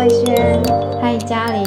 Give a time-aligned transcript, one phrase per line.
[0.00, 0.58] 慧轩。
[0.98, 1.62] 嗨，嘉玲。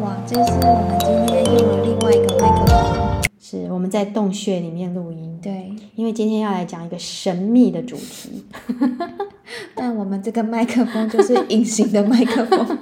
[0.00, 3.20] 哇，这是我们今天用了另外一个麦克风。
[3.40, 5.36] 是我们在洞穴里面录音。
[5.42, 8.46] 对，因为今天要来讲一个神秘的主题。
[9.74, 12.78] 但我们这个麦克风就是隐形的麦克风。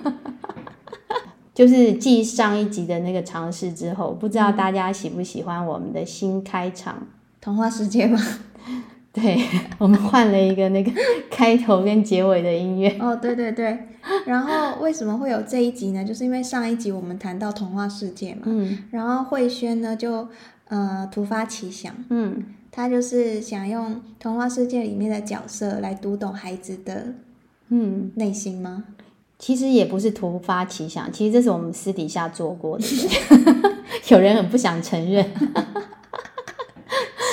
[1.54, 7.06] 就是继上一集的那个尝试之后，不知道大家喜不喜欢我们的新开场
[7.40, 8.20] 童话世界吗？
[9.16, 9.42] 对，
[9.78, 10.92] 我们换了一个那个
[11.30, 12.94] 开头跟结尾的音乐。
[13.00, 13.78] 哦，对对对。
[14.26, 16.04] 然后为什么会有这一集呢？
[16.04, 18.42] 就是因为上一集我们谈到童话世界嘛。
[18.44, 18.78] 嗯。
[18.90, 20.28] 然后慧轩呢，就
[20.68, 27.14] 呃突发奇想，嗯，他就是想用童话世界里面的角色来读懂孩子的
[27.70, 28.84] 嗯内心吗？
[29.38, 32.84] 其实也不是突发奇想，其实这是我们私底下做过的，
[34.08, 35.24] 有人很不想承认。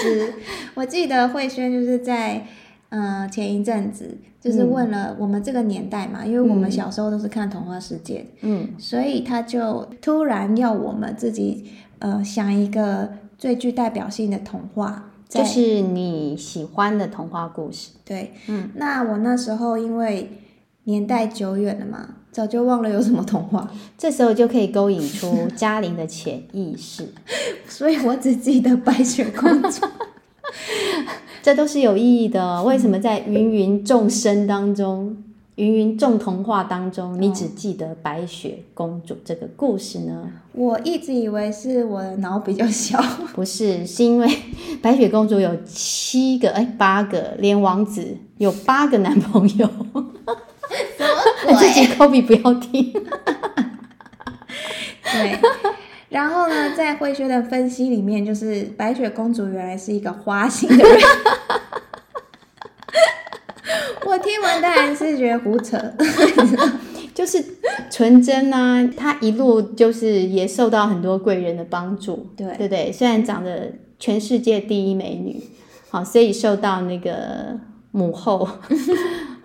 [0.03, 0.33] 是，
[0.75, 2.45] 我记得慧轩就是在，
[2.89, 17.91] 嗯，前一阵子就是问了我们这个年代嘛，因为我们小时候都是看童话世界，嗯，所以他就突然要我们自己，呃，想一个最具代表性的童话，就是你喜欢的童话故事。
[18.05, 20.29] 对，嗯，那我那时候因为
[20.83, 22.15] 年代久远了嘛。
[22.33, 27.07] 早就忘了有什么童话， 这时候就可以勾引出嘉玲的潜意识，
[27.69, 29.85] 所以我只记得白雪公主，
[31.43, 32.63] 这都是有意义的。
[32.63, 35.15] 为什么在芸芸众生当中，
[35.55, 40.31] 芸芸众童话当中，你只记得白雪公主这个故事呢？
[40.53, 42.99] 我一直以为是我的脑比较小，
[43.35, 44.27] 不是，是因为
[44.81, 49.69] 白雪公主有七个，哎，八个，连王子有八个男朋友。
[51.57, 52.93] 自己 copy 不要听。
[55.03, 55.39] 对，
[56.09, 60.99] 然后呢，在慧轩的分析里面，就是白雪公主原来是一个花心的人。
[64.05, 65.77] 我听完当然是觉得胡扯，
[67.13, 67.43] 就是
[67.89, 68.87] 纯真啊。
[68.95, 72.91] 她一路就是也受到很多贵人的帮助，对对对。
[72.91, 75.43] 虽然长得全世界第一美女，
[75.89, 77.59] 好，所以受到那个
[77.91, 78.47] 母后。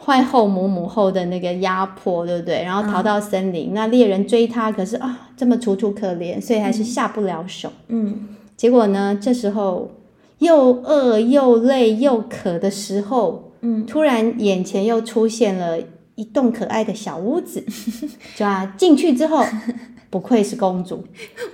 [0.08, 2.62] 坏后母母后的那个压迫，对不对？
[2.62, 7.70] 然后逃到森林，那猎人追他，可是啊，这么楚楚可怜，所以还是下不了手。
[7.88, 9.90] 嗯，结果呢，这时候
[10.38, 15.78] 又饿又累又渴的时候，嗯，突然眼前又出现了
[16.14, 17.62] 一栋可爱的小屋子，
[18.34, 19.44] 就啊，进去之后，
[20.08, 21.04] 不愧是公主。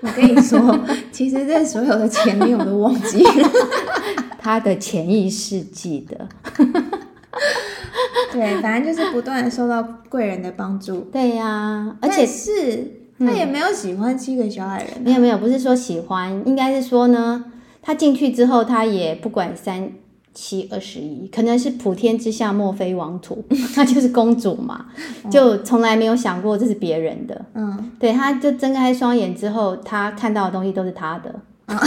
[0.00, 0.78] 我跟你说，
[1.10, 3.50] 其实这所有的前面我都忘记了，
[4.38, 6.28] 他的潜意识记得。
[8.34, 11.00] 对，反正就是不断的受到贵人的帮助。
[11.10, 14.88] 对呀，而且是他也没有喜欢七个小矮人。
[15.02, 17.44] 没有没有，不是说喜欢，应该是说呢，
[17.80, 19.88] 他进去之后，他也不管三
[20.34, 24.86] 七二十一，可能是普天之下莫非王土， 他就是公主嘛，
[25.30, 27.44] 就从来没有想过这是别人的。
[27.54, 31.32] 嗯，对，他就睁开双眼之后，他看到的东西都是他的。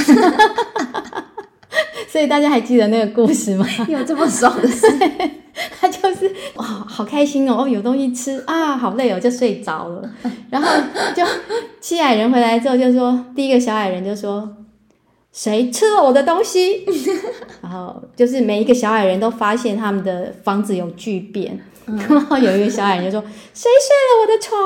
[2.07, 3.67] 所以大家还记得那个故事吗？
[3.87, 4.87] 有这么爽的事？
[6.97, 7.57] 好开心哦！
[7.59, 10.09] 哦，有东西吃啊，好累哦，就睡着了。
[10.49, 10.67] 然后
[11.15, 11.23] 就
[11.79, 14.57] 七矮人回来之后就说，第一个小矮人就说
[15.31, 16.83] ：“谁吃了我的东西？”
[17.61, 21.59] 然后就是每一个小矮人都发现他们的房子有巨变。
[21.85, 23.21] 然后有一个小矮人就说
[23.53, 24.57] ：“谁睡了我的床？”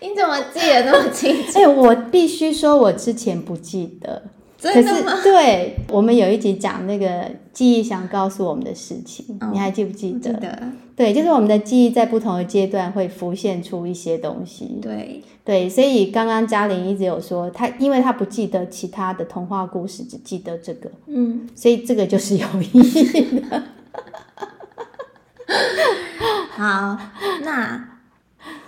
[0.00, 1.58] 你怎么记得那么清楚？
[1.58, 4.22] 哎，我必须说，我之前不记得。
[4.62, 4.88] 可是，
[5.24, 10.32] 对我们有一集讲那个记忆想告诉我们的事情，你还记不记得？
[10.32, 10.62] 记得。
[10.94, 14.78] 对，就是我们的记忆在不同的阶段会浮现出一些东西。
[14.80, 20.90] 对对，所以刚刚嘉玲一直有说，她因为她不记得其他的童话故事，只记得这个。
[21.06, 21.48] 嗯。
[21.56, 23.62] 所以这个就是有意义的。
[26.50, 26.96] 好，
[27.42, 27.88] 那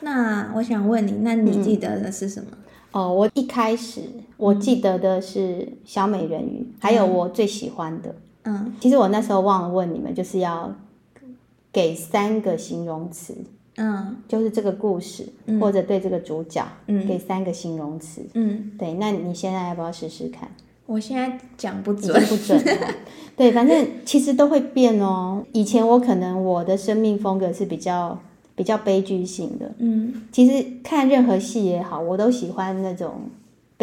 [0.01, 2.49] 那我想问你，那你记得的是什么？
[2.93, 4.01] 哦，我一开始
[4.37, 8.15] 我记得的是小美人鱼，还有我最喜欢的。
[8.43, 10.75] 嗯，其实我那时候忘了问你们，就是要
[11.73, 13.37] 给三个形容词。
[13.77, 15.29] 嗯，就是这个故事
[15.61, 18.23] 或者对这个主角，嗯，给三个形容词。
[18.35, 20.49] 嗯，对，那你现在要不要试试看？
[20.87, 22.63] 我现在讲不准，不准。
[23.37, 25.45] 对，反正其实都会变哦。
[25.53, 28.19] 以前我可能我的生命风格是比较。
[28.57, 33.23] 比较悲剧性的，嗯，其实看任何戏也好，我都喜欢那种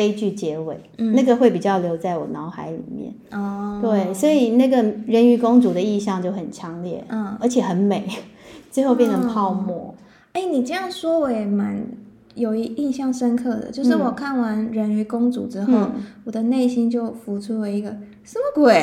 [0.02, 8.08] 悲剧结尾，嗯，那个会比较留在我脑海里面，哦，对，所以那个人鱼公主的意象就很强烈，嗯，而且很美，
[8.72, 9.94] 最后变成泡沫。
[10.34, 11.86] 哎，你这样说我也蛮
[12.34, 15.90] 有一印象深刻的，就是我看完人鱼公主之后，
[16.26, 17.90] 我的内心就浮出了一个
[18.24, 18.82] 什么鬼？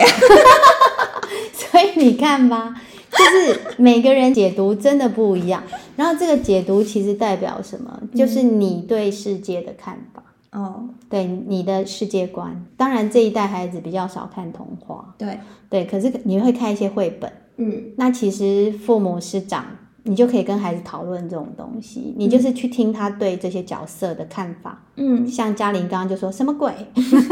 [1.53, 2.81] 所以你看吧。
[3.11, 5.62] 就是每个人解读真的不一样。
[5.97, 8.00] 然后这个解读其实代表什么？
[8.15, 10.18] 就是你对世界的看法
[10.58, 12.64] 哦，对你的世界观。
[12.76, 15.38] 当然这一代孩子比较少看童话，对
[15.70, 19.64] 对，可是你会看一些绘本，嗯，那其实父母是长。
[20.05, 24.81] 你就可以跟孩子讨论这种东西，你就是去听他对这些角色的看法。
[24.96, 26.72] 嗯，像嘉玲刚刚就说什么鬼，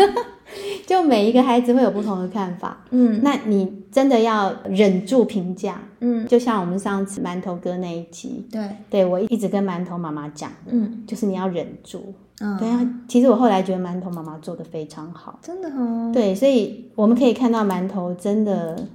[0.87, 2.85] 就每一个孩子会有不同的看法。
[2.91, 5.81] 嗯，那你真的要忍住评价。
[6.01, 12.13] 嗯，就像我们上次馒头哥那一集，对，对我一直跟馒头妈妈讲，嗯，就是你要忍住。
[12.41, 16.11] 嗯，对啊，其实我后来觉得馒头妈妈做的非常好，真的哦。
[16.13, 18.87] 对，所以我们可以看到馒头真的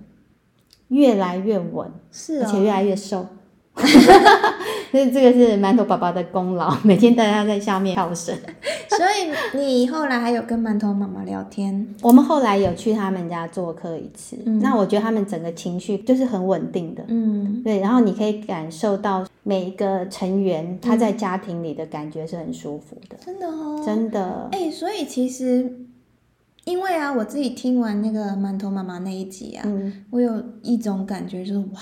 [0.89, 3.25] 越来越稳，是，而且越来越瘦。
[4.91, 8.35] 所以这个是馒头爸爸的功劳，每天带他在下面跳绳。
[8.91, 11.87] 所以你后来还有跟馒头妈妈聊天？
[12.03, 17.03] 我们后来有去他们家做客一次，那我觉得他们整个情绪就是很稳定的。
[17.07, 23.15] 嗯，对，然后你可以感受到每一个成员他在家庭里的感觉是很舒服的。
[23.25, 24.49] 真的哦，真的。
[24.51, 25.87] 哎，所以其实
[26.65, 29.65] 因为啊，我自己听完那个馒头妈妈那一集啊，
[30.09, 31.79] 我有一种感觉就是哇。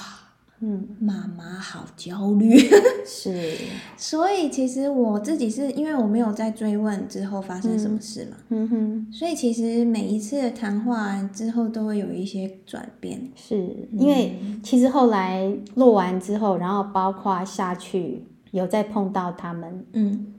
[0.61, 2.59] 嗯，妈妈好焦虑，
[3.07, 3.55] 是，
[3.95, 8.67] 所以其实我自己是因为我没有在追问之后发生什么事嘛，嗯。
[8.67, 13.55] 哼，所以其实每一次的谈话之后都会有一些转变，是
[13.93, 20.33] 因为其实后来录完之后，然后包括下去有再碰到他们，嗯，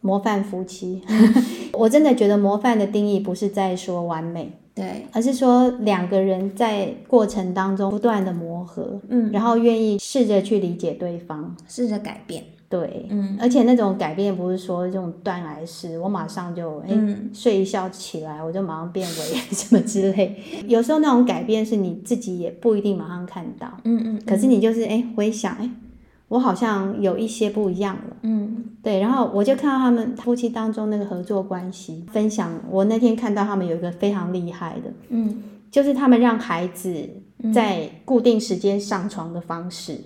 [0.00, 1.00] 模范夫妻，
[1.74, 4.52] 我真的觉得模范的定义不是在说完美。
[4.74, 16.96] 对，而是说两个人在过程当中不断的磨合，嗯，然后愿意试着去理解对方，试着改变，对，嗯，而且那种改变不是说这种断崖式，我马上就哎
[17.34, 19.14] 睡一觉起来我就马上变为
[19.52, 20.36] 什么之类，
[20.66, 25.68] 有时候那种改变是你自己也不一定马上看到，嗯嗯，可是你就是哎回想哎。
[26.30, 35.42] 我好像有一些不一样了，嗯，对，然后我就看到他们夫妻当中那个合作关系，分享我那天看到他们有一个非常厉害的，嗯，
[35.72, 37.08] 就是他们让孩子
[37.52, 39.98] 在固定时间上床的方式，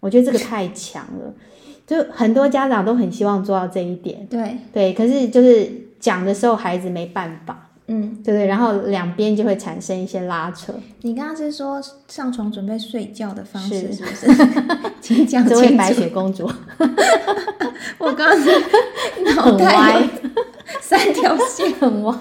[0.00, 1.34] 我觉得这个太强了，
[1.86, 4.58] 就很多家长都很希望做到这一点，对。
[4.70, 5.66] 对，可是就是
[5.98, 7.69] 讲的时候孩子没办法。
[7.92, 10.72] 嗯，对对，然后两边就会产生一些拉扯。
[11.02, 14.46] 你刚刚是说上床准备睡觉的方式是不是？
[15.02, 15.76] 请讲清楚。
[15.76, 16.48] 白雪公主。
[17.98, 18.50] 我刚刚是
[19.34, 20.08] 脑袋
[20.80, 22.14] 三条线很歪。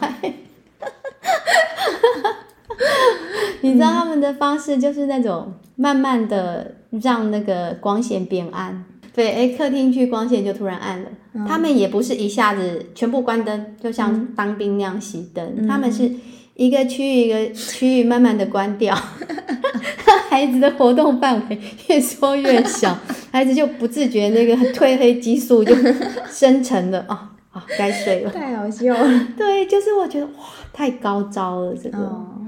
[3.61, 8.85] 你知道他们的方式就是那种慢慢的让那个光线变暗。
[9.13, 11.09] 对，哎，客厅区光线就突然暗了。
[11.47, 15.67] 他们也不是一下子全部关灯，就像当兵那样熄灯。
[15.67, 16.11] 他们是
[16.55, 18.95] 一个区域一个区域慢慢的关掉，
[20.29, 22.97] 孩子的活动范围越缩越小，
[23.31, 25.73] 孩子就不自觉那个褪黑激素就
[26.29, 27.28] 生成了啊。
[27.51, 29.09] 啊，该睡了，太好笑了。
[29.35, 30.33] 对，就是我觉得哇，
[30.71, 31.97] 太高招了，这个，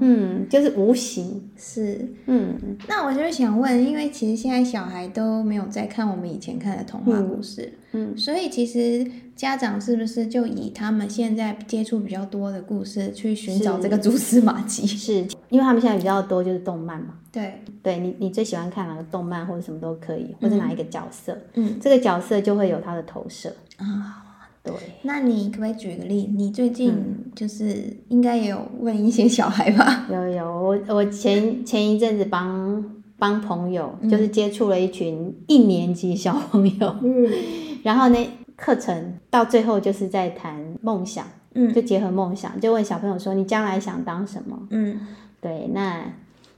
[0.00, 2.56] 嗯，就是无形，是，嗯。
[2.88, 9.04] 那我就是想问，因为其实现在小孩都没有在看我们以前看的童话故事，嗯，所以其实
[9.34, 14.86] 家长是不是就以他们现在接触比较多的故事去寻找这个蛛丝马迹？
[14.86, 15.26] 是。
[15.48, 17.14] 因为他们现在比较多就是动漫嘛？
[17.32, 23.52] 对，对你你最喜欢看哪个动漫或者什么都可以，或者哪一个角色，嗯，这个角色就会有他的投射。
[23.78, 24.28] 啊。
[24.64, 26.30] 对，那你可不可以举个例？
[26.36, 26.94] 你最近
[27.34, 30.06] 就是应该也有问一些小孩吧？
[30.12, 32.84] 有有，我我前前一阵子帮
[33.18, 37.28] 帮朋友，就是接触了一群一年级小朋友，嗯，
[37.82, 38.16] 然后呢，
[38.54, 45.08] 课程到最后就是在谈梦想，嗯，就结合梦想，就问小朋友说：“你将来想当什么？”嗯，
[45.40, 46.04] 对，那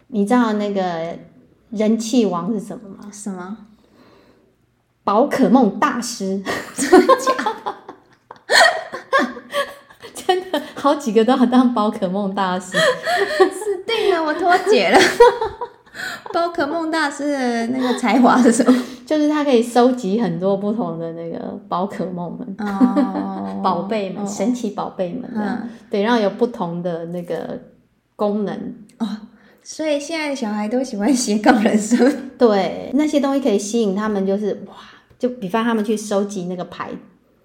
[0.09, 1.17] 你知道那个
[1.71, 3.09] 人气王是什么吗？
[3.11, 3.57] 什么？
[5.03, 6.43] 宝可梦大师。
[10.85, 14.99] 好几个都要当宝可梦大师，死定了，我脱节了。
[16.31, 18.83] 宝可梦大师的那个才华是什么？
[19.07, 27.59] 就是他可以收集很多不同的那个宝可梦们，哦，宝贝们，神奇宝贝们的，对，然后有不同的那个
[28.14, 28.55] 功能
[28.99, 29.09] 哦。
[29.62, 34.75] 所以现在的小孩都喜欢斜杠人生，对，那些东西可以吸引他们，就是哇，
[35.19, 36.91] 就比方他们去收集那个牌。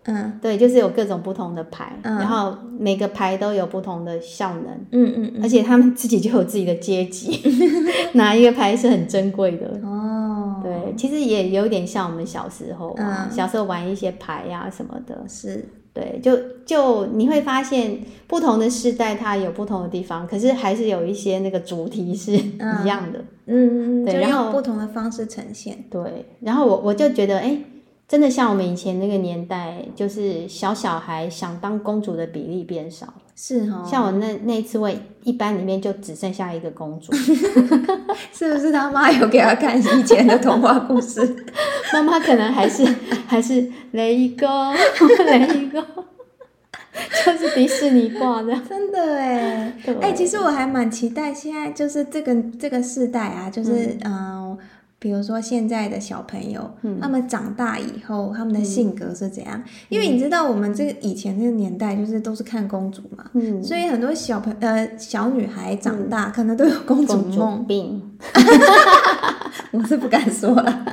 [0.05, 7.41] 嗯，对，就是有各种不同的牌，然后每个牌都有不同的效能，嗯嗯，而且他们自己就有自己的阶级，
[8.13, 10.61] 哪一个牌是很珍贵的哦。
[10.63, 12.97] 对，其实也有点像我们小时候，
[13.29, 15.67] 小时候玩一些牌呀什么的，是。
[15.91, 23.19] 对，就就你会发现不同的世代它有不同的地方，可是还是有一些那个主题是一样的。
[23.47, 25.83] 嗯嗯，对，然后不同的方式呈现。
[25.89, 27.59] 对，然后我我就觉得，哎。
[28.09, 33.85] 真的像我们以前那个年代，就是小小孩想当公主的比例变少，是哈。
[33.87, 37.13] 像我那那次位一班里面就只剩下一个公主，
[38.33, 41.45] 是不是他妈有给他看以前的童话故事？
[41.93, 42.83] 妈妈可能还是
[43.27, 44.73] 还是雷一个
[45.27, 45.85] 雷一个，
[47.23, 48.59] 就是迪士尼挂的。
[48.67, 54.57] 真的哎，哎，其实我还蛮期待现在就是这个这个世代啊，就是嗯。
[55.01, 59.63] 比如说现在的小朋友，他们长大以后，他们的性格是怎样？
[59.87, 63.31] 因为你知道，我们这个以前那个年代，就是都是看公主嘛，
[63.63, 68.17] 所以很多小朋呃小女孩长大可能都有公主梦病。
[69.71, 70.85] 我是不敢说了。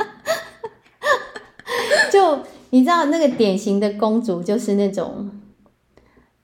[2.13, 2.39] 就
[2.71, 5.29] 你知道，那个典型的公主就是那种，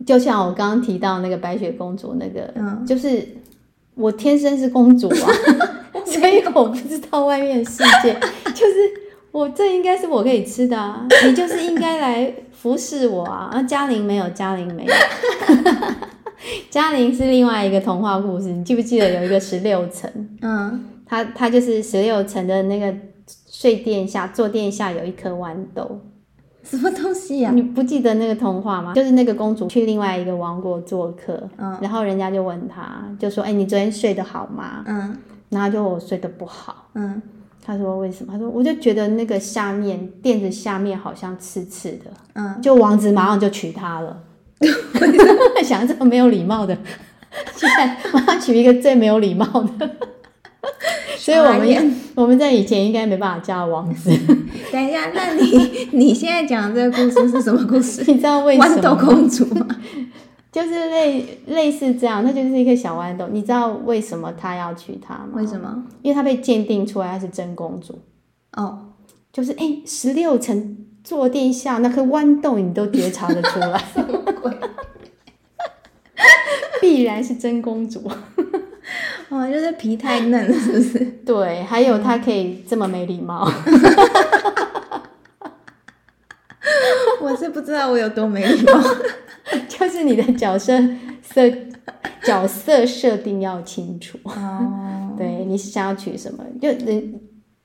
[0.05, 2.53] 就像我刚刚提到那个白雪公主，那个
[2.85, 3.25] 就是
[3.95, 5.79] 我天生是公主啊。
[6.21, 8.13] 所以我不知道外面的世界，
[8.55, 8.75] 就是
[9.31, 13.51] 我这应该是我可以吃的啊，你就是应该来服侍我啊。
[13.53, 14.93] 啊，嘉玲没有，嘉玲没有，
[16.71, 18.49] 嘉玲是另外一个童话故事。
[18.49, 20.11] 你记不记得有一个十六层？
[20.43, 22.95] 嗯，它它就是十六层的那个
[23.51, 26.01] 睡殿下，坐殿下有一颗豌豆，
[26.63, 27.51] 什么东西呀？
[27.55, 28.93] 你不记得那个童话吗？
[28.95, 35.17] 就是那个公主去另外一个王国做客，嗯，然后人家就问她，就说：“哎，你昨天睡得好吗？”嗯。
[35.53, 37.21] 然后就我睡得不好，嗯，
[37.63, 38.33] 他说为什么？
[38.33, 44.19] 他说我就觉得那个下面垫子下面好像刺刺的，嗯，就王子马上就娶她了
[45.63, 46.75] 想这么没有礼貌的，
[47.55, 49.45] 现在马上娶一个最没有礼貌
[49.79, 49.91] 的，
[51.19, 54.11] 所以我们我们在以前应该没办法叫王子。
[54.73, 58.03] 等一下，那你你现在讲的这个故事是什么故事？
[58.11, 58.77] 你知道为什么？
[58.77, 59.67] 豌豆公主吗？
[60.53, 63.27] 就是类类似这样，它就是一个小豌豆。
[63.33, 65.31] 你知道为什么他要娶她吗？
[65.33, 65.83] 为什么？
[66.03, 67.99] 因为她被鉴定出来她是真公主。
[68.53, 68.93] 哦，
[69.33, 73.83] 就是哎，十六层坐殿下那颗豌豆，你都觉察得出来
[76.83, 78.03] 必然是真公主。
[79.31, 81.05] 哦，就是皮太嫩了，是不是？
[81.25, 83.51] 对，还有她可以这么没礼貌。
[87.23, 88.73] 我是不知道我有多没礼貌。
[89.69, 90.79] 就是你的角色
[91.23, 91.51] 设
[92.23, 96.45] 角色设定要清楚哦， 对你是想要娶什么？
[96.61, 97.21] 就人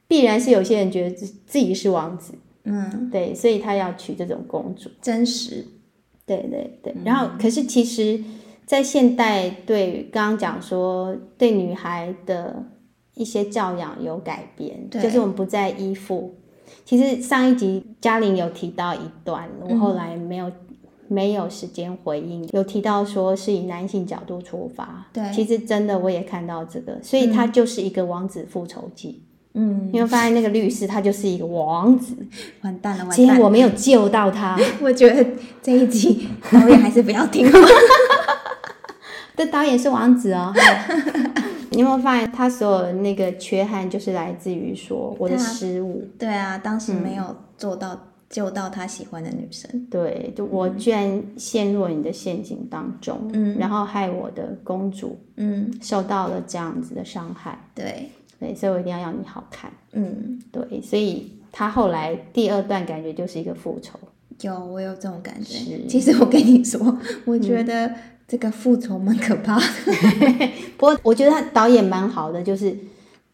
[0.07, 2.33] 必然是有些人觉得自自己是王子，
[2.63, 5.65] 嗯，对，所以他要娶这种公主，真实，
[6.25, 6.95] 对对对。
[7.05, 8.21] 然后，可是其实，
[8.65, 12.65] 在现代，对刚刚讲说，对女孩的
[13.13, 16.35] 一些教养有改变，就是我们不再依附。
[16.85, 20.51] 其实上一集嘉玲有提到一段，我后来没有。
[21.09, 32.13] 没有时间回应，有提到说是以男性角度出发，对，其实真的我也看到这个，所以他就是一个王子复仇记，嗯，因为发现那个律师他就是一个王子，
[32.61, 35.25] 完蛋了，完蛋，结果我没有救到他， 我觉得
[35.61, 37.49] 这一集导演还是不要听，
[39.37, 40.53] 这导演是王子哦，
[41.77, 47.23] 你有没有发现他所有的那个缺憾就是来自于说我的失误，对啊，当时没有
[47.57, 47.97] 做到。
[48.29, 63.97] 救到他喜欢的女生，对，就我居然陷入了你的陷阱当中，嗯，然后害我的公主，嗯，受到了这样子的伤害，对，对，所以我一定要要你好看，嗯，对，所以他后来第二段感觉就是一个复仇，
[64.41, 65.87] 有，我有这种感觉。
[65.87, 67.89] 其实我跟你说，我觉得
[68.27, 69.63] 这个复仇蛮可怕的，
[70.77, 72.75] 不过我觉得他导演蛮好的，就是。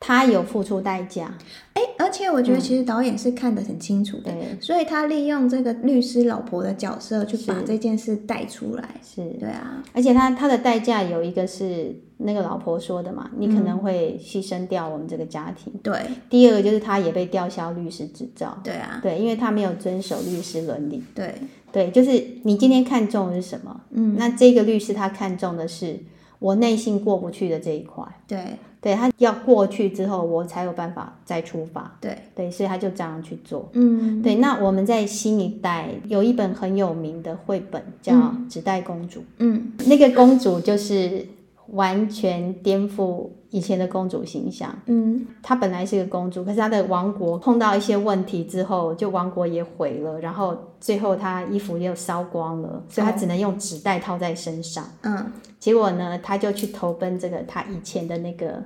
[0.06, 1.34] 他有付出代价，
[1.76, 9.82] 哎，而且我觉得其实导演是看得很清楚的，所以他利用这个律师老婆的角色，去把这件事带出来，是对啊。
[9.94, 15.72] 而且他他的代价有一个是那个老婆说的嘛，你可能会牺牲掉我们这个家庭。
[15.82, 15.98] 对，
[16.30, 18.60] 第二个就是他也被吊销律师执照。
[18.62, 21.02] 对啊，对，因为他没有遵守律师伦理。
[21.16, 21.34] 对，
[21.74, 23.82] 对，就是你今天看中的是什么？
[23.90, 26.00] 嗯，那这个律师他看中的是
[26.40, 28.06] 我内心过不去的这一块。
[28.26, 28.40] 对。
[28.84, 31.96] 对他要过去之后，我才有办法再出发。
[32.02, 33.70] 对对，所以他就这样去做。
[33.72, 34.36] 嗯，对。
[34.36, 38.14] 那我们在新一代有一本很有名的绘本叫
[38.50, 39.22] 《纸袋公主》。
[39.38, 41.26] 嗯，那个公主就是
[41.68, 44.76] 完全颠覆以前的公主形象。
[44.88, 54.84] 嗯，她本来是个公主，可是她的王国碰到一些问题之后，就王国也毁了，然后最后她衣服又烧光了，所以她只能用纸袋套在身上。
[55.04, 55.32] 嗯。
[55.60, 58.62] 结果呢，她就去投奔这个她以前的那个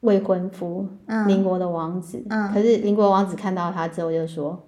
[0.00, 2.24] 未婚夫，嗯邻国的王子。
[2.30, 4.58] 嗯可是邻国王子看到她之后就说：“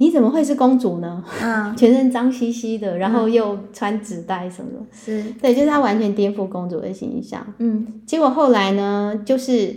[0.00, 1.22] 你怎么会是公主呢？
[1.42, 7.46] 嗯，全身脏兮兮的，然后又穿纸袋什么的，是对，就是她完全颠覆公主的形象。
[7.58, 9.76] 嗯，结果后来呢，就是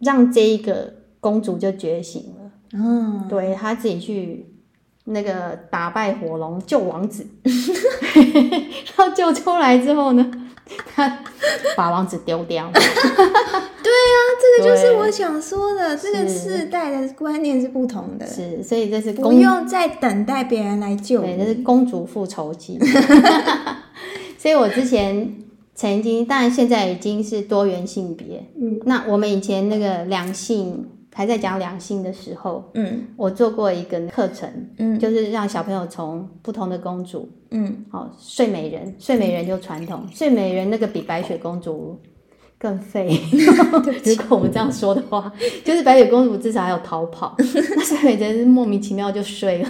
[0.00, 2.50] 让这一个公主就觉醒了。
[2.72, 4.46] 嗯，对她自己去
[5.04, 10.40] 那个打败火龙救王子， 然后救出来之后呢，他
[11.76, 12.70] 把王子丢掉。
[12.72, 18.26] 对啊，这个就是我想说的，这个世代的观念是不同的。
[18.26, 22.78] 是，所以这是不用再等待别人来救对，这是公主复仇记。
[24.38, 25.34] 所以我之前
[25.74, 28.46] 曾经，当然现在已经是多元性别。
[28.60, 42.00] 嗯，那我们以前那个两性还在讲良心的时候，嗯，我做过一个课程，嗯，就是让小朋友从不同的公主，嗯，好，睡美人，睡美人就传统，睡美人那个比白雪公主。
[42.58, 43.08] 更废。
[44.06, 45.32] 如果我们这样说的话，
[45.64, 49.68] 就是白雪公主至少还有逃跑，那睡美人莫名其妙就睡了，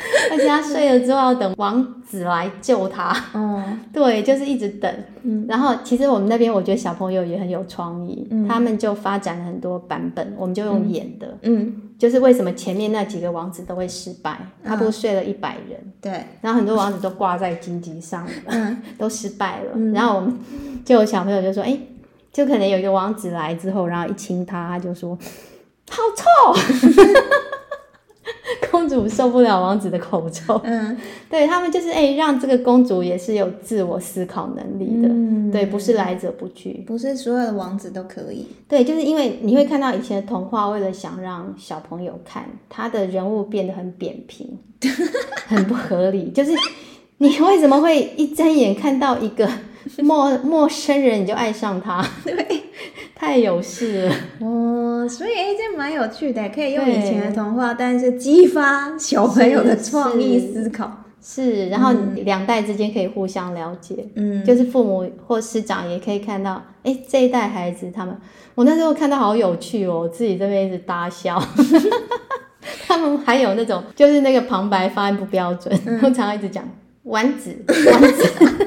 [0.32, 3.14] 而且他睡了之后要等王子来救他。
[3.34, 4.92] 嗯， 对，就是一直等。
[5.22, 11.38] 嗯，然后其实我们那边我觉得小朋友也很有创意，他们就发展了很多版本，我们就用演的。
[11.42, 14.38] 嗯，就是为什么前面那几个王子都会失败？
[14.64, 19.78] 他不睡了一百人，对，然后很多王子都挂在荆棘上， 嗯，都失败了。
[19.92, 20.38] 然后我们
[20.84, 21.78] 就有小朋友就说：“哎。”
[22.32, 25.18] 就可能有一个王子来之后，然后一亲他，他就说
[25.90, 26.24] 好臭，
[28.70, 30.60] 公主受不了王子的口臭。
[30.64, 30.96] 嗯，
[31.28, 35.08] 对他们就是哎，让这个公主也是有自我思考能力的。
[35.08, 38.46] 嗯，对，不是来者不拒，不是所有的王子都可以。
[38.68, 44.58] 对，就是因为你会看到以前的童话，为了想让小朋友看，他的人物变得很扁平，
[45.46, 46.30] 很不合理。
[46.30, 46.52] 就是
[47.18, 49.48] 你为什么会一睁眼看到一个？
[50.02, 52.62] 陌陌生人你就爱上他， 对，
[53.14, 55.08] 太有事了哦。
[55.08, 61.04] 所以哎，这蛮有趣的，可以用以前的童话，但是激发小朋友的创意思考。
[61.22, 61.92] 是，然后
[62.24, 68.16] 两代之间可以互相了解，嗯，就是父母或师长也可以看到，哎，这一代孩子他们，
[68.54, 71.38] 我那时候看到好有趣哦，自己这边一直大笑。
[72.88, 76.64] 他们还有那种，就是那个旁白发音不标准，通常一直讲
[77.02, 78.66] 丸子丸子。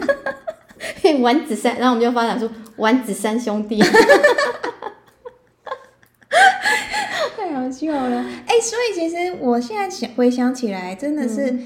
[1.22, 3.80] 丸子三，然后我们就发展出丸子三兄弟，
[7.38, 8.26] 太好笑了。
[8.48, 11.58] 哎，所以其实我现在想回想起来，真的是，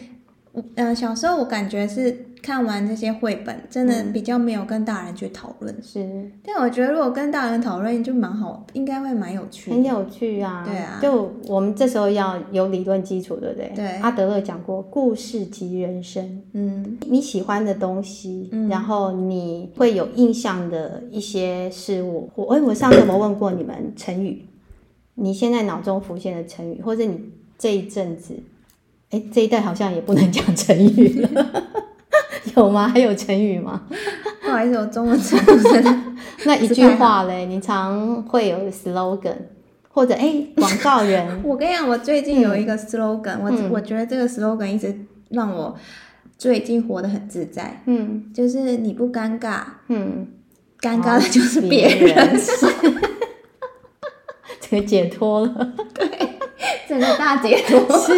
[0.75, 2.26] 呃，小时候我感觉是。
[2.41, 5.75] 看完这些绘本，真的比较没有跟大人去讨论。
[5.81, 9.71] 是，但我觉得如果跟大人讨论就蛮好，应该会蛮有趣。
[9.71, 10.63] 很有趣啊！
[10.65, 13.71] 对啊，就我们这时候要有理论基础，对不对？
[13.75, 13.87] 对。
[13.97, 16.41] 阿德勒讲过，故事及人生。
[16.53, 22.29] 嗯，你喜欢的东西，然后你会有印象的一些事物。
[22.35, 24.45] 我哎，我上次有没有问过你们成语？
[25.15, 27.19] 你现在脑中浮现的成语，或者你
[27.57, 28.35] 这一阵子，
[29.09, 31.63] 哎，这一代好像也不能讲成语了。
[32.57, 32.87] 有吗？
[32.93, 33.81] 还有成语吗？
[34.43, 35.83] 不好意思，我中文词不是
[36.45, 37.45] 那一句话嘞。
[37.45, 39.35] 你常会有 slogan，
[39.89, 41.41] 或者哎广告人。
[41.43, 44.95] 我跟你讲，我最近有一个 slogan，我我觉得这个 slogan 一直
[45.29, 45.75] 让我
[46.37, 47.81] 最近活得很自在。
[47.85, 50.27] 嗯，就是你不尴尬，嗯，
[50.79, 52.39] 尴尬的就是别人。
[54.59, 56.09] 这个解脱了，对，
[56.89, 58.13] 整个大解脱是。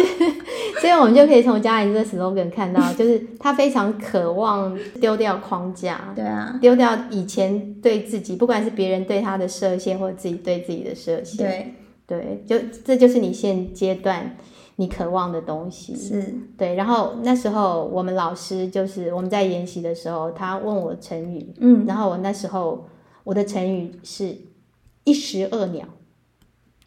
[0.80, 11.74] 所以，我们就可以从家里这 slogan 看到，就是他非常渴望丢掉框架，对啊，丢掉以前对自己，不管是别人对他的设限，或者自己对自己的设限，对。
[12.06, 14.36] 对，就这就是你现阶段
[14.74, 16.34] 你渴望的东西，是。
[16.58, 16.74] 对。
[16.74, 22.84] 然后那时候我们老师就是我们在研习的时候，他问我成语，嗯，然后我那时候
[23.22, 24.36] 我的成语是
[25.04, 25.86] 一石二鸟。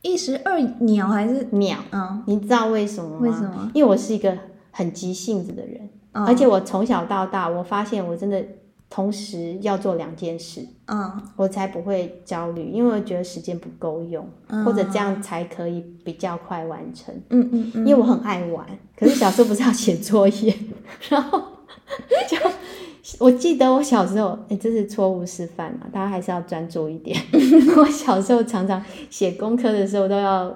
[0.04, 1.78] 一石二鸟还是鸟？
[1.92, 3.20] 嗯，你知道为什么吗？
[3.22, 3.72] 为什么？
[3.74, 4.38] 因为我是一个
[4.70, 8.44] 很急性子的人，而且我从小到大，我发现我真的
[8.90, 14.30] 同时要做两件事，嗯，我才不会焦虑，因为我觉得时间不够用，
[14.66, 17.16] 或者这样才可以比较快完成。
[17.30, 20.54] 嗯嗯嗯，因为我很爱玩，可是小时候不是要写作业，
[21.10, 21.40] 然后
[22.30, 22.38] 就。
[23.20, 27.18] 我记得我小时候，哎，这是错误示范嘛，大家还是要专注一点。
[27.78, 30.56] 我小时候常常写功课的时候都要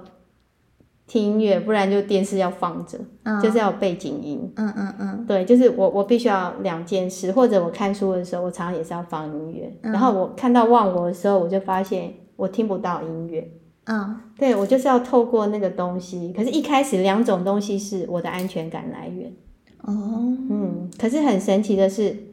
[1.05, 2.97] 听音乐，不然就电视要放着，
[3.41, 4.51] 就是要背景音。
[4.55, 9.71] 嗯嗯嗯，对，就是我我必须要两件事，或者我看书的时候，我常常也是要放音乐。
[9.81, 13.49] 然后我看到忘我的时候，我就发现我听不到音乐。
[13.85, 19.31] 嗯，对我就是要透过那个东西，可是一开始两种东西是我的安全感来源。
[19.83, 22.26] 哦，嗯，可是很神奇的是。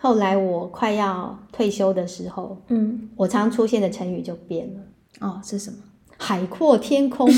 [0.00, 4.80] 后来我快要退休的时候，嗯，我常出现的成语就变了。
[5.20, 5.76] 哦，是什么？
[6.16, 7.28] 海阔天空。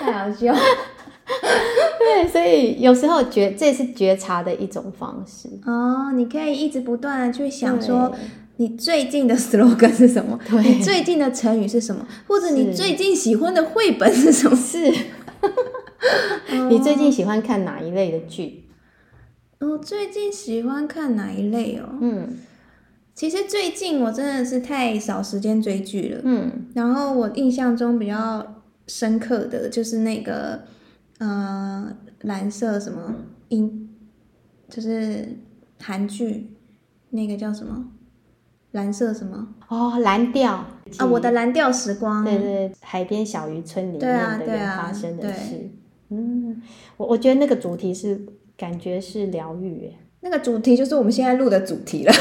[0.00, 0.52] 太好笑。
[2.00, 5.48] 对，所以有时候觉这是觉察的一种方式。
[5.64, 8.12] 哦，你可以一直不断的去想说，
[8.56, 10.38] 你最近的 slogan 是什么？
[10.64, 12.04] 你最近的成语是什么？
[12.26, 14.56] 或者你最近喜欢的绘本是什么？
[14.56, 14.92] 是。
[16.68, 18.59] 你最近喜欢看哪一类的剧？
[19.60, 21.98] 我最近喜欢看哪一类哦？
[22.00, 22.36] 嗯，
[23.14, 26.20] 其实最近我真的是太少时间追剧了。
[26.24, 30.62] 嗯，然后我印象中比较深刻的就是那个，
[31.18, 33.14] 呃，蓝色什么
[33.48, 33.90] 音，
[34.68, 35.36] 就是
[35.78, 36.56] 韩剧，
[37.10, 37.90] 那个叫什么？
[38.72, 39.54] 蓝色什么？
[39.68, 40.52] 哦，蓝调
[40.96, 41.06] 啊！
[41.10, 42.24] 我的蓝调时光。
[42.24, 45.70] 对对，海边小渔村里面的人发生的事。
[46.08, 46.62] 嗯，
[46.96, 48.26] 我我觉得那个主题是。
[48.60, 52.12] 感觉是疗愈，那个主题就是我们现在录的主题了，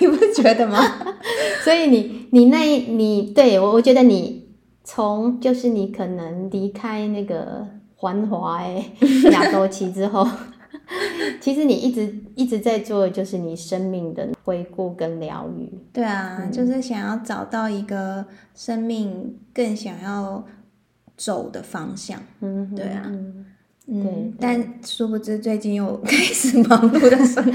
[0.00, 0.80] 你不觉得吗？
[1.62, 4.48] 所以你你那你对我，我觉得你
[4.82, 7.64] 从就是你可能离开那个
[8.00, 8.84] 繁华诶
[9.30, 10.26] 亚洲期之后，
[11.40, 15.72] 其实你一直一直在做，就是你生命的回顾跟疗愈。
[15.92, 18.24] 对啊，就是想要找到一个
[18.56, 20.44] 生命更想要。
[21.24, 23.08] 走的方向，嗯，对啊，
[23.86, 27.52] 嗯，但殊不知最近又开始忙碌的生活，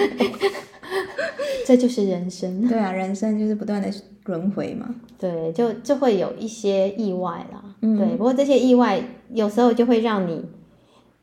[1.67, 2.65] 这就是人生。
[2.65, 3.91] 对啊，人生就是不断的
[4.23, 4.95] 轮回嘛。
[5.19, 7.61] 对，就就会有一些意外啦。
[7.81, 9.03] 对，不过这些意外
[9.33, 10.45] 有时候就会让你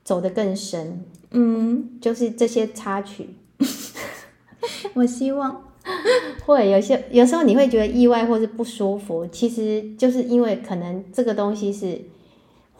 [0.02, 1.02] 走得更深。
[1.30, 3.30] 嗯，就是这些插曲。
[4.92, 5.64] 我希望
[6.44, 11.98] 会有些有时候你会觉得意外或是不舒服，其实就是因为可能这个东西是。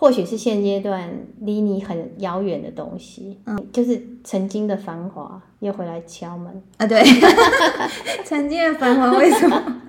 [0.05, 1.09] 或许是现阶段
[1.41, 6.87] 离你很遥远的东西，嗯，就是曾经的繁华又回来敲门啊！
[6.87, 7.03] 对，
[8.23, 9.81] 曾经的繁华为什么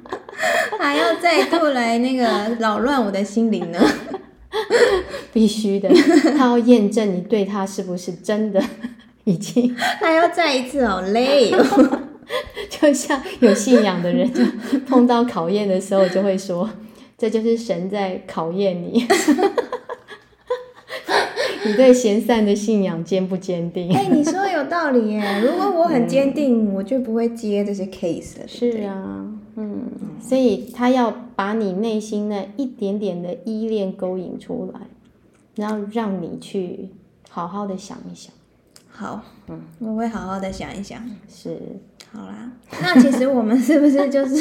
[0.80, 3.80] 还要再度来那个扰乱我的心灵呢？
[5.34, 5.90] 必须的，
[6.38, 8.64] 他要验证你对他是不是真的
[9.26, 12.02] 已经， 他要再一次，好累哦。
[12.70, 14.42] 就像有信仰的人，就
[14.88, 16.70] 碰到考验的时候，就会说，
[17.18, 19.06] 这就是神在考验你。
[21.66, 23.92] 你对闲散的信仰坚不坚定？
[23.92, 25.42] 哎，你说有道理耶。
[25.44, 28.48] 如果我很坚定，我就不会接这些 case 了。
[28.48, 29.26] 是啊，
[29.56, 29.90] 嗯，
[30.22, 34.82] 所以他要把你内心那一点点的依恋勾引出来，
[35.56, 36.90] 然后让你去
[37.30, 38.32] 好好的想一想。
[38.88, 41.02] 好，嗯，我会好好的想一想。
[41.28, 41.58] 是，
[42.12, 42.52] 好啦。
[42.80, 44.36] 那其实我们是不是就是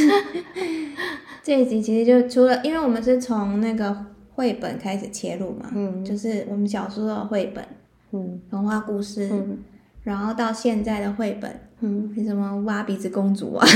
[1.42, 1.80] 这一集？
[1.80, 4.06] 其实就除了，因为我们是从那个。
[4.34, 7.64] 绘本开始切入嘛，嗯，就是我们小时候的绘本，
[8.12, 9.58] 嗯，童话故事，嗯，
[10.02, 13.64] 然后到现在的绘本，嗯，什么挖鼻子公主啊，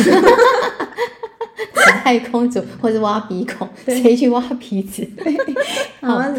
[1.72, 5.06] 可爱公主或者挖鼻孔，谁去挖鼻子？
[6.02, 6.20] 好。
[6.22, 6.34] 像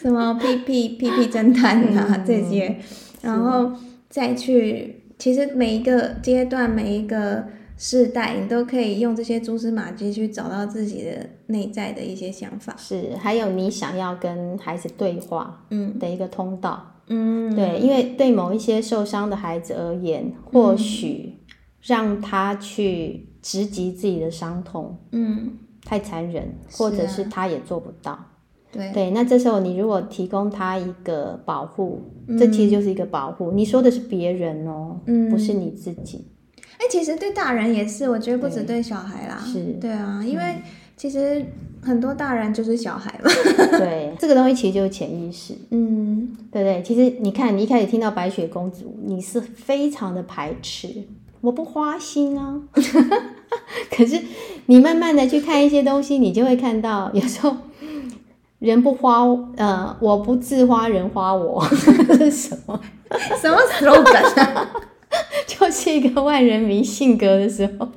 [0.00, 2.76] 什么屁屁屁屁侦探啊这些，
[3.22, 3.72] 然后
[4.08, 7.44] 再去，其实每一个阶段每一个。
[7.78, 12.74] 世代，你都可以用这些蛛丝马迹去找到自己的内在的一些想法。
[12.76, 16.84] 是，还有你想要跟孩子对话，嗯，的一个通道。
[17.06, 21.38] 嗯，对，因为对某一些受伤的孩子而言，或许
[21.80, 25.52] 让他去直击自己的伤痛，嗯，
[25.84, 28.18] 太残忍，或者是他也做不到。
[28.70, 32.02] 对，对，那这时候你如果提供他一个保护，
[32.38, 33.52] 这其实就是一个保护。
[33.52, 36.26] 你说的是别人哦，嗯，不是你自己。
[36.78, 39.42] 哎，其实对大人也是，我觉得不止对小孩啦。
[39.44, 40.62] 是，对啊，因为
[40.96, 41.44] 其实
[41.82, 43.30] 很多大人就是小孩嘛。
[43.78, 45.54] 对， 这个东西其实就是潜意识。
[45.70, 46.82] 嗯，对对？
[46.82, 50.88] 其实你看，你一开始听到白雪公主，你是非常的排斥，
[51.40, 52.60] 我不花心啊。
[53.90, 54.20] 可是
[54.66, 57.56] 你慢慢的去看一些东西，你就会看到，有时候
[58.60, 59.24] 人不花，
[59.56, 61.64] 呃，我不自花，人花我，
[62.16, 62.80] 是什么？
[63.40, 64.66] 什么 slogan？
[65.68, 67.88] 就是一个万人迷性格的时候，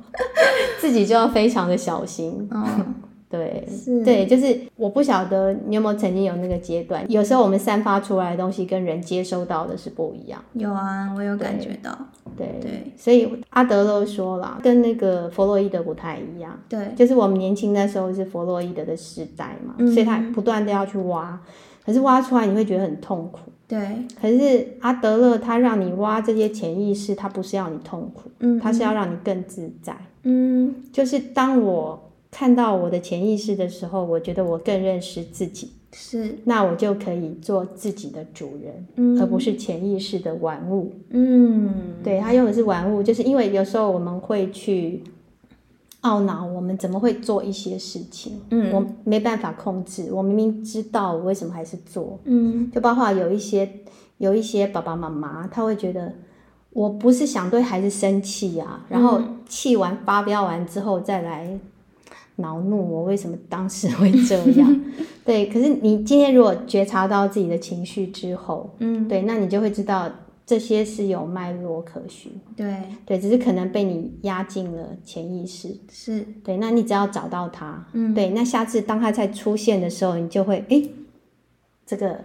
[0.80, 2.48] 自己就要非常的小心。
[2.50, 2.94] 嗯，
[3.30, 3.64] 对，
[4.04, 10.42] 对，就是我不晓得你有没有曾经有那个阶段，有时候我们散发出来的东西跟人接收到的是不一样。
[10.54, 11.96] 有啊，我有感觉到。
[12.36, 16.58] 对对，所以阿德勒说了，跟那个弗洛伊德不太一样。
[16.68, 21.38] 对，就是我们年轻的时候是弗洛伊德的时代嘛，所以他不断的要去挖，
[21.84, 23.51] 可是挖出来你会觉得很痛苦。
[23.72, 23.80] 对，
[24.20, 45.02] 可是阿德勒他让你挖这些潜意识，他不是要你痛苦，嗯，他是要让你更自在，嗯，就是当我看到我的潜意识的时候，我觉得我更认识自己，是，那我就可以做自己的主人，嗯，而不是潜意识的玩物，嗯，对他用的是玩物，就是因为有时候我们会去
[46.02, 48.40] 懊恼，我们怎么会做一些事情？
[48.50, 52.18] 嗯，我没办法控制，我明明知道我为什么还是做。
[52.24, 53.68] 嗯，就包括有一些
[54.18, 56.12] 有一些爸爸妈妈，他会觉得
[56.70, 61.58] 我不是想对孩子生气啊，然后气完发飙完之后再来
[62.36, 64.80] 恼怒我为什么当时会这样？
[65.24, 70.10] 对，可是你今天如果觉察到自己的情绪之后，嗯，对，那你就会知道。
[70.44, 72.76] 这些是有脉络可循，对。
[73.06, 76.20] 对，只是可能被你压进了潜意识，是。
[76.44, 76.56] 对。
[76.56, 80.82] 那你只要找到它，嗯，对，那下次当它再出现的时候，你就会哎，
[81.86, 82.20] 这个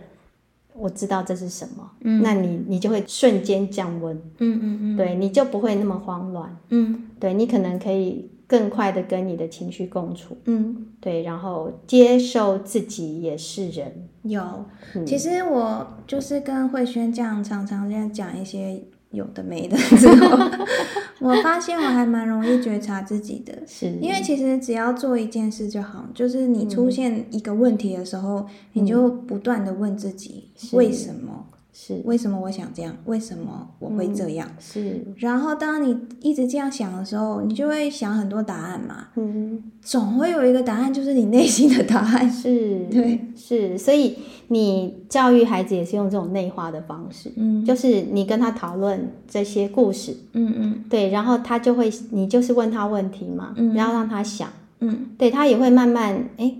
[0.74, 8.30] 我知道这是什么，嗯，那你你就会瞬间降温，嗯嗯嗯，对，你就不会那么慌乱，嗯，对你可能可以。
[8.48, 14.08] 更快的跟你的情绪共处，嗯，对，然后接受自己也是人。
[14.24, 14.66] 有，
[15.06, 18.82] 其实我就是跟慧轩这样常常这样讲一些
[19.12, 20.38] 有的没的之后，
[21.20, 23.88] 我发现我还蛮容易觉察自己的，是。
[24.02, 31.46] 因为其实只要做一件事就好，就是你出现一个问题的时候，你就不断的问自己为什么。
[31.80, 32.98] 是为什么我想这样？
[33.06, 34.50] 为什么我会这样？
[34.60, 35.06] 是。
[35.18, 39.10] 然后当你一直这样想的时候，你就会想很多答案嘛。
[39.16, 39.62] 嗯。
[39.80, 42.28] 总会有一个答案，就是你内心的答案。
[42.28, 42.80] 是。
[42.90, 43.20] 对。
[43.36, 43.78] 是。
[43.78, 47.32] 所以你教育孩子也是用这种内化的方式。
[47.36, 47.64] 嗯。
[47.64, 50.18] 就是你跟他讨论这些故事。
[50.34, 50.84] 嗯嗯。
[50.90, 53.54] 对，然后他就会，你就是问他问题嘛。
[53.56, 53.76] 嗯。
[53.76, 54.50] 然后让他想。
[54.80, 55.12] 嗯。
[55.16, 56.56] 对他也会慢慢，哎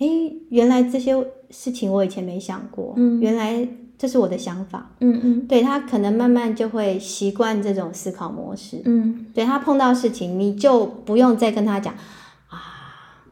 [0.00, 0.06] 哎，
[0.48, 1.14] 原来这些
[1.50, 2.94] 事情我以前没想过。
[2.96, 3.20] 嗯。
[3.20, 3.68] 原来。
[3.98, 11.92] 这是我的想法，嗯嗯，对他可能慢慢就会习惯这种思考模式，嗯，对他碰到事情，你就不用再跟他讲
[12.48, 13.26] 啊，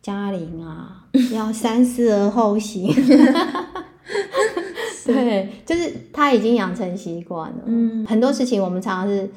[0.00, 2.90] 嘉玲啊， 要三思而后行，
[5.04, 9.30] 对，就是他已经养成习惯了，嗯，很多事情我们常常是。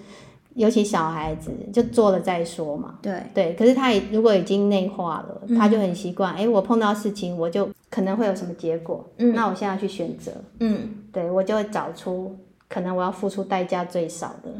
[0.55, 6.33] 尤其小孩子就做了再说嘛，对对，可是他也如果已经内化了，他就很习惯。
[6.35, 12.35] 哎，我碰到事情，我就可能会有什么结果，嗯，那我现在去选择，嗯，对我就会找出。
[12.73, 14.51] 可能我要付出代价最少的，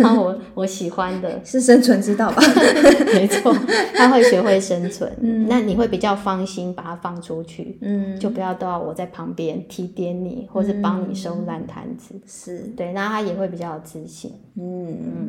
[0.00, 1.40] 然 后我我喜欢的。
[1.42, 2.42] 是生存之道吧？
[3.14, 3.54] 没错，
[3.94, 5.46] 他会学会生存，嗯。
[5.48, 12.58] 那你会比较放心把它放出去，嗯，就不要都要我在旁边提点你，或是帮你收烂摊子，是。
[12.76, 14.98] 对，那他也会比较有自信，嗯。
[15.00, 15.28] 嗯，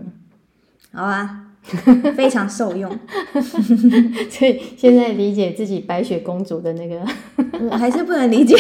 [0.91, 1.45] 好啊，
[2.17, 2.91] 非常受用，
[4.29, 6.99] 所以现在理解自己白雪公主的那个，
[7.77, 8.58] 还是不能理解。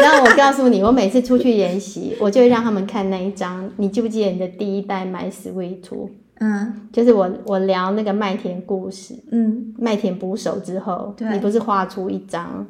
[0.02, 3.70] 然后我告诉你，我每次出去研习，我就会让他们看那一张。
[3.76, 6.10] 你记不记得你的第一代 My Sweet 图？
[6.40, 12.66] 嗯，就是我我聊那个麦田故事，嗯，麦田捕手之后，你不是画出一张？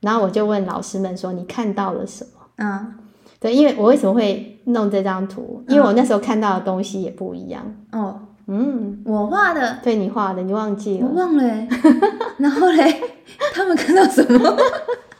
[0.00, 2.30] 然后我就问老师们说，你看到了什么？
[2.58, 2.94] 嗯，
[3.40, 5.64] 对，因为我为什么会弄这张图？
[5.68, 7.64] 因为我那时候看到的东西也不一样。
[7.90, 11.08] 哦，嗯，我画的，对你画的，你忘记了？
[11.08, 11.68] 我忘了。
[12.38, 13.00] 然后嘞，
[13.52, 14.56] 他们看到什么？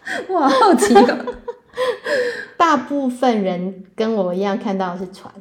[0.29, 1.35] 我好奇哦，
[2.57, 5.33] 大部分人跟我一样看到的是船，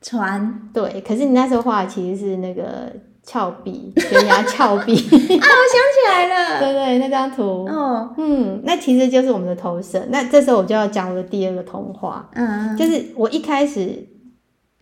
[0.00, 0.70] 船？
[0.72, 4.94] 对，可是你那时候画其实是那个峭壁，悬崖峭壁。
[4.96, 10.06] 啊，我想起来了，对对，那张图，哦，嗯，那其实就是我们的投射。
[10.10, 14.06] 那这时候我就要讲我的第二个童话，嗯，就是我一开始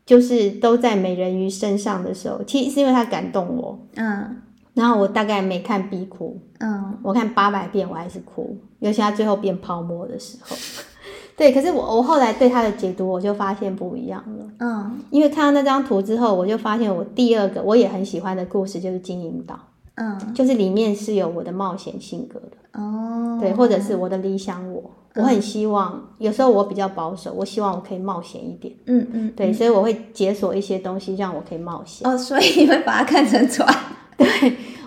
[0.04, 4.42] 就是都在美人鱼身上的时候，其实是因为他感动我，嗯。
[4.72, 10.56] 然后我大概没看必哭，嗯，我看八百遍我还是哭，尤其他最后变泡沫的时候，
[11.36, 11.52] 对。
[11.52, 19.54] 可是我我后来对他的解读，我就发现不一样了，嗯，因为看到那张图之后，我就发现我第二个我也很喜欢的故事就是《金银岛》，
[19.94, 33.68] 嗯，就是里面是有我的冒险性格的，哦，对，或者是我的理想我，我很希望，有时候我比较保守，我希望我可以冒险一点，嗯嗯，对，所以我会解锁一些东西让我可以冒险，哦，所以你会把它看成船。
[34.16, 34.26] 对，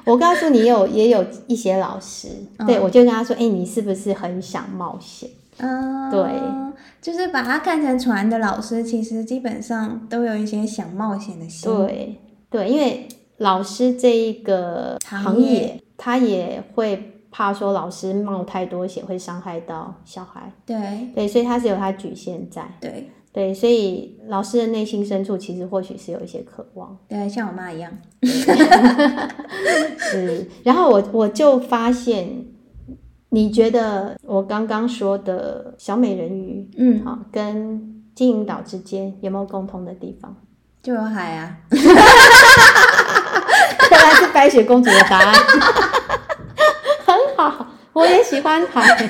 [0.06, 2.28] 我告诉你，有也有一些老师，
[2.68, 6.24] 对我就跟他说：“哎，你是不是很想冒险？”嗯，对，
[7.02, 11.72] 就是把他看成船的老师，其实基本上都有一些想冒险的心。
[11.72, 12.18] 对，
[12.50, 20.52] 对，因为老师这一个行业，他也会怕说老师冒太多险会伤害到小孩。
[20.66, 22.64] 对，对，所以他是有他局限在。
[22.82, 23.10] 对。
[23.34, 27.92] 对，所以老师的内心深处其实或许是有一些渴望，对，像我妈一样。
[29.98, 32.46] 是，然后我我就发现，
[33.30, 40.36] 你觉得我刚刚说的小美人鱼，嗯，好，跟金银岛之间有没有共通的地方？
[40.84, 41.58] 就有海啊！
[43.90, 45.34] 原来是白雪公主的答案，
[47.06, 49.10] 很好，我也喜欢海。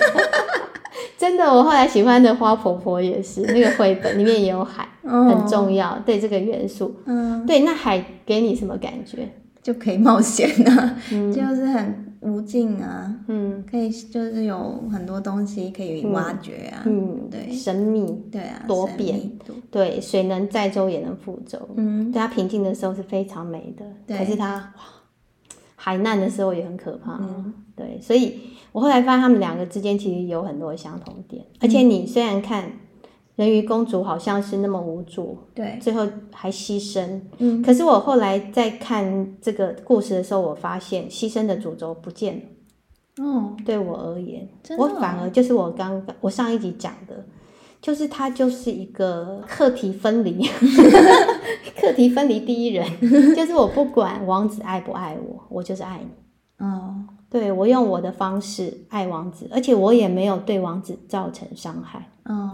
[1.23, 6.93] 真的，我后来喜欢的花婆婆也是 那个绘本里面也有海，很重要，对这个元素。
[7.05, 9.29] 嗯，对，那海给你什么感觉？
[9.62, 10.97] 就可以冒险了，
[11.33, 19.17] 就是很无尽啊，嗯，可以就是有很多东西可以挖掘啊，嗯，对，神秘，对啊，多变，
[19.71, 23.86] 对，水能载舟也能覆舟，嗯，对它平静的时候是非常美的，
[24.17, 24.73] 可是它
[25.75, 27.17] 海难的时候也很可怕，
[27.73, 28.41] 对，所以
[28.73, 32.69] 我后来发现他们两个之间其实有很多相同点，而且你虽然看。
[33.36, 37.19] 人鱼公主好像是那么无助，对，最后还牺牲。
[37.39, 43.25] 嗯，可是我后来在看这个故事的时候，我发现牺牲的主轴不见了。
[43.25, 47.25] 哦，对我而言，我反而就是我刚我上一集讲的，
[47.81, 50.47] 就是他就是一个课题分离，
[51.81, 52.86] 课题分离第一人，
[53.36, 56.63] 就是我不管王子爱不爱我，我就是爱你。
[56.63, 56.93] 哦，
[57.34, 62.08] 对我用我的方式爱王子，而且我也没有对王子造成伤害。
[62.26, 62.54] 哦。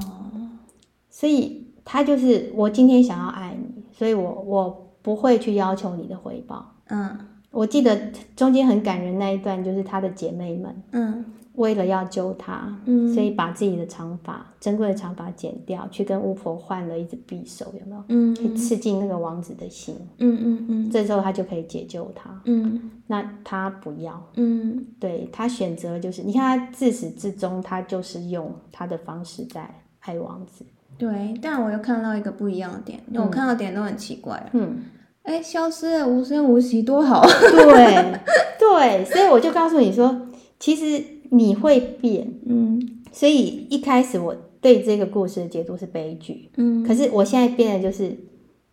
[1.09, 6.75] 所以他就是我今天想要爱你，所以我我不会去要求你的回报。
[6.87, 7.17] 嗯，
[7.51, 11.25] 我记得中间很感人那一段，就是他的姐妹们，嗯，
[11.59, 18.03] 为了要救他，嗯，所以把自己的长发珍贵的长发剪掉，去跟巫婆换了一只匕首，有没有？
[18.07, 19.93] 嗯，可以刺进那个王子的心。
[20.19, 22.29] 嗯嗯嗯，这时候他就可以解救他。
[22.45, 24.21] 嗯，那他不要。
[24.35, 29.69] 嗯，对他选择就是，你看他自始至终，他就是用他的方式在
[29.99, 30.63] 爱王子。
[30.97, 34.49] 对，但我又看到一个不一样的点，我看到点都很奇怪。
[34.53, 34.77] 嗯，
[35.23, 37.21] 哎，消失了，无声无息，多好。
[37.21, 38.19] 对
[38.57, 40.27] 对，所以我就告诉你说，
[40.59, 42.31] 其实你会变。
[42.45, 46.49] 嗯，所以一开始我对这个故事的解读是悲剧。
[46.57, 48.17] 嗯，可是我现在变的就是，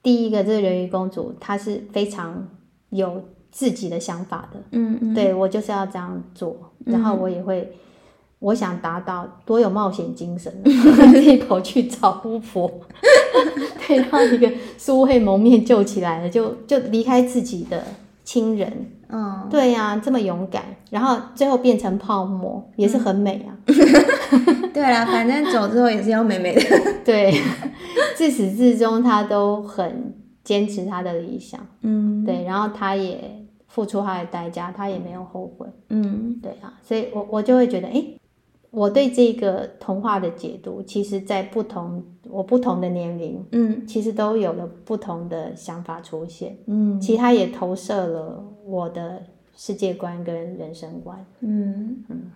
[0.02, 2.48] 第一个，这个人鱼公主她是非常
[2.90, 4.60] 有自己的想法的。
[4.72, 7.72] 嗯嗯，对我就是要这样做，然后我也会。
[8.38, 12.70] 我想达到多有冒险精神， 自己跑去找巫婆，
[13.88, 17.82] 对，让一个苏慧蒙面救起来了，就就离开自己的
[18.26, 23.56] 亲人，嗯，对呀，这么勇敢，然后最后变成泡沫，也是很美啊。
[24.74, 26.60] 对啊，反正走之后也是要美美的。
[27.04, 27.32] 对，
[28.16, 30.12] 自始至终他都很
[30.42, 38.04] 坚持他的理想，嗯，对，然后他也付出他的代价，他也没有后悔，嗯，对啊，所以我我就会觉得，哎。
[38.72, 49.22] 我对这个童话的解读，其实，在不同我不同的年龄，嗯，其实都有了不同的想法出现，嗯，其他也投射了我的
[49.56, 52.04] 世界观跟人生观，嗯。
[52.08, 52.30] 嗯，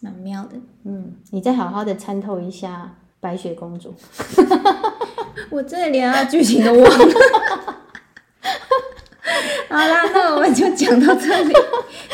[0.00, 3.94] 蛮妙的，嗯，你再好好的参透一下白雪公主，
[5.50, 6.88] 我真的连剧情都忘了。
[9.68, 11.52] 好啦，那我们就讲到这里，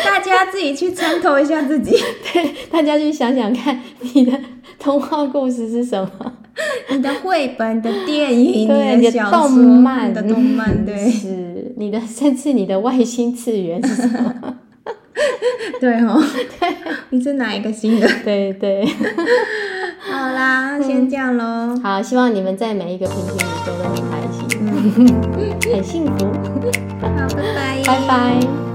[0.04, 1.92] 大家自己去参透一下自己。
[2.32, 4.38] 对，大家去想想看，你的
[4.78, 6.32] 童话故事是什么？
[6.90, 8.68] 你的绘本、你的电影、
[9.00, 14.34] 你的动漫、的动漫，对， 是你的， 甚至你的外星次元是什么？
[15.80, 16.22] 对哦，
[16.60, 16.68] 对，
[17.10, 18.08] 你是哪一个星的？
[18.24, 18.84] 对对。
[20.00, 21.78] 好啦，先这样喽。
[21.82, 26.26] 好，希望你们在每一个平行宇宙都很开心，很幸福。
[27.00, 27.82] 好，拜拜。
[27.84, 28.73] 拜拜。